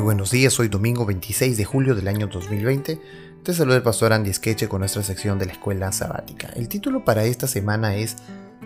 [0.00, 2.98] Muy buenos días, hoy domingo 26 de julio del año 2020.
[3.42, 6.48] Te saluda el pastor Andy Skeche con nuestra sección de la escuela sabática.
[6.56, 8.16] El título para esta semana es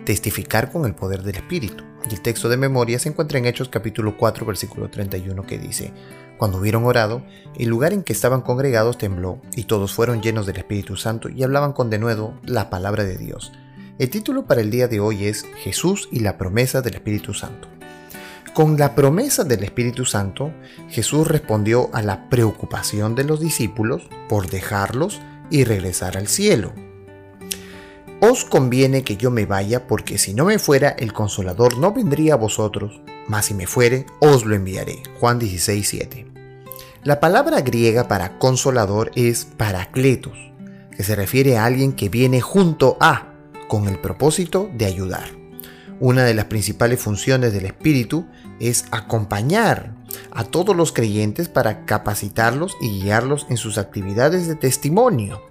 [0.05, 1.83] Testificar con el poder del Espíritu.
[2.09, 5.91] Y el texto de memoria se encuentra en Hechos capítulo 4 versículo 31 que dice,
[6.37, 7.21] Cuando hubieron orado,
[7.59, 11.43] el lugar en que estaban congregados tembló, y todos fueron llenos del Espíritu Santo y
[11.43, 13.51] hablaban con denuedo la palabra de Dios.
[13.99, 17.74] El título para el día de hoy es Jesús y la promesa del Espíritu Santo.
[18.55, 20.53] Con la promesa del Espíritu Santo,
[20.87, 25.19] Jesús respondió a la preocupación de los discípulos por dejarlos
[25.49, 26.71] y regresar al cielo.
[28.21, 32.35] Os conviene que yo me vaya porque si no me fuera el consolador no vendría
[32.35, 35.03] a vosotros, mas si me fuere os lo enviaré.
[35.19, 36.25] Juan 16:7.
[37.03, 40.37] La palabra griega para consolador es paracletos,
[40.95, 43.33] que se refiere a alguien que viene junto a,
[43.67, 45.44] con el propósito de ayudar.
[45.99, 48.25] Una de las principales funciones del Espíritu
[48.59, 49.93] es acompañar
[50.31, 55.41] a todos los creyentes para capacitarlos y guiarlos en sus actividades de testimonio.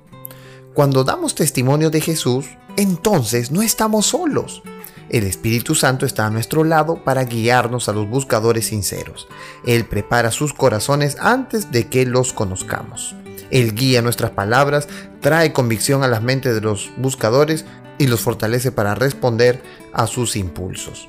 [0.75, 4.63] Cuando damos testimonio de Jesús, entonces no estamos solos.
[5.09, 9.29] El Espíritu Santo está a nuestro lado para guiarnos a los buscadores sinceros.
[9.65, 13.15] Él prepara sus corazones antes de que los conozcamos.
[13.51, 14.89] Él guía nuestras palabras,
[15.21, 17.65] trae convicción a las mentes de los buscadores
[17.99, 21.09] y los fortalece para responder a sus impulsos.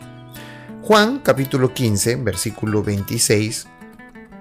[0.84, 3.68] Juan capítulo 15, versículo 26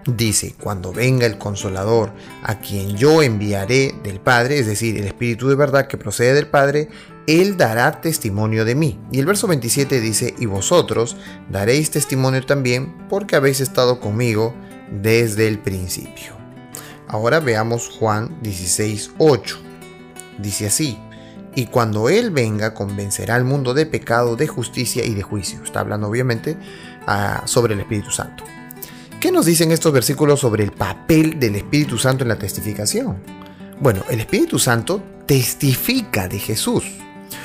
[0.06, 5.48] dice, cuando venga el consolador a quien yo enviaré del Padre, es decir, el Espíritu
[5.48, 6.88] de verdad que procede del Padre,
[7.26, 9.00] Él dará testimonio de mí.
[9.10, 11.16] Y el verso 27 dice, y vosotros
[11.50, 14.54] daréis testimonio también porque habéis estado conmigo
[14.90, 16.34] desde el principio.
[17.08, 19.58] Ahora veamos Juan 16, 8.
[20.38, 20.98] Dice así,
[21.54, 25.62] y cuando Él venga convencerá al mundo de pecado, de justicia y de juicio.
[25.62, 26.56] Está hablando obviamente
[27.44, 28.44] sobre el Espíritu Santo.
[29.20, 33.16] ¿Qué nos dicen estos versículos sobre el papel del Espíritu Santo en la testificación?
[33.80, 36.84] Bueno, el Espíritu Santo testifica de Jesús.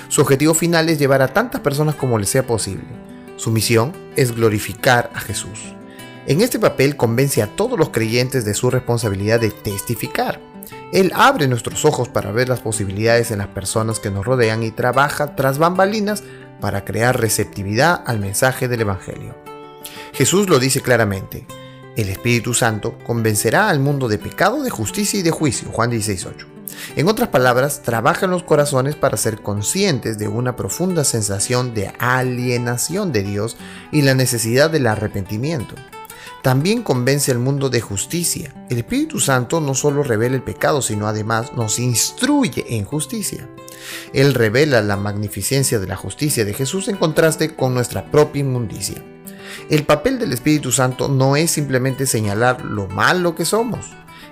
[0.09, 2.83] Su objetivo final es llevar a tantas personas como le sea posible.
[3.37, 5.59] Su misión es glorificar a Jesús.
[6.27, 10.41] En este papel convence a todos los creyentes de su responsabilidad de testificar.
[10.91, 14.71] Él abre nuestros ojos para ver las posibilidades en las personas que nos rodean y
[14.71, 16.23] trabaja tras bambalinas
[16.59, 19.35] para crear receptividad al mensaje del Evangelio.
[20.13, 21.45] Jesús lo dice claramente,
[21.95, 26.45] el Espíritu Santo convencerá al mundo de pecado, de justicia y de juicio, Juan 16.8.
[26.95, 31.93] En otras palabras, trabaja en los corazones para ser conscientes de una profunda sensación de
[31.99, 33.57] alienación de Dios
[33.91, 35.75] y la necesidad del arrepentimiento
[36.41, 38.53] también convence al mundo de justicia.
[38.69, 43.47] El Espíritu Santo no solo revela el pecado, sino además nos instruye en justicia.
[44.13, 49.03] Él revela la magnificencia de la justicia de Jesús en contraste con nuestra propia inmundicia.
[49.69, 53.87] El papel del Espíritu Santo no es simplemente señalar lo malo que somos,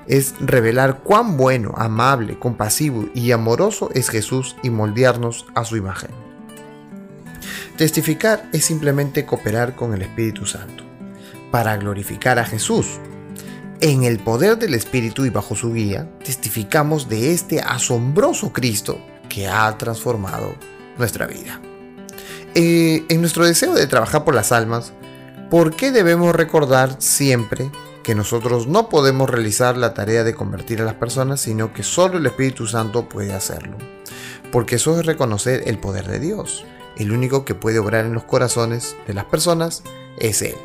[0.07, 6.11] es revelar cuán bueno, amable, compasivo y amoroso es Jesús y moldearnos a su imagen.
[7.77, 10.86] Testificar es simplemente cooperar con el Espíritu Santo
[11.51, 12.99] para glorificar a Jesús.
[13.79, 18.99] En el poder del Espíritu y bajo su guía, testificamos de este asombroso Cristo
[19.29, 20.55] que ha transformado
[20.97, 21.61] nuestra vida.
[22.55, 24.93] Eh, en nuestro deseo de trabajar por las almas,
[25.51, 27.69] ¿por qué debemos recordar siempre
[28.01, 32.17] que nosotros no podemos realizar la tarea de convertir a las personas, sino que solo
[32.17, 33.77] el Espíritu Santo puede hacerlo?
[34.51, 36.65] Porque eso es reconocer el poder de Dios.
[36.97, 39.83] El único que puede obrar en los corazones de las personas
[40.17, 40.55] es Él.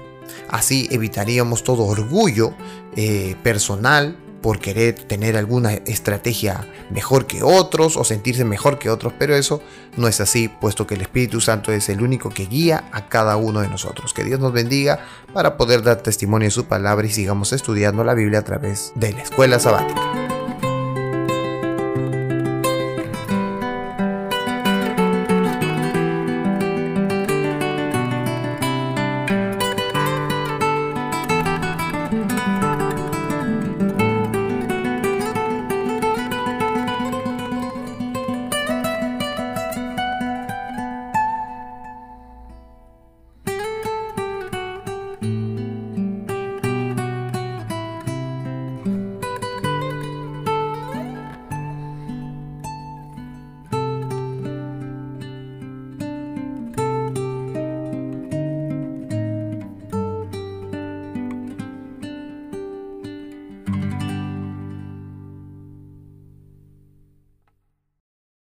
[0.48, 2.54] Así evitaríamos todo orgullo
[2.96, 9.14] eh, personal por querer tener alguna estrategia mejor que otros o sentirse mejor que otros,
[9.18, 9.62] pero eso
[9.96, 13.36] no es así, puesto que el Espíritu Santo es el único que guía a cada
[13.36, 14.12] uno de nosotros.
[14.12, 14.98] Que Dios nos bendiga
[15.32, 19.12] para poder dar testimonio de su palabra y sigamos estudiando la Biblia a través de
[19.12, 20.21] la escuela sabática.